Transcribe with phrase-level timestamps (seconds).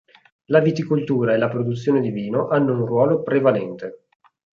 [0.45, 4.05] La viticoltura e la produzione di vino hanno un ruolo prevalente.